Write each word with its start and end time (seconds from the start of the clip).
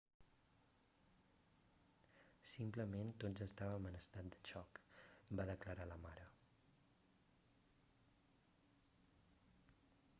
simplement 2.51 3.11
tots 3.23 3.43
estàvem 3.45 3.85
en 3.89 3.97
estat 3.99 4.31
de 4.35 4.39
xoc 4.51 4.81
va 5.41 5.45
declarar 5.49 5.85
la 5.91 5.99
mare 6.05 6.25